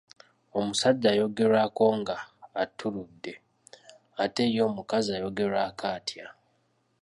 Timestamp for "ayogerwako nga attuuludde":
1.13-3.33